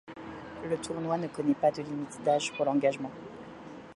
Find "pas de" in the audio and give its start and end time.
1.53-1.83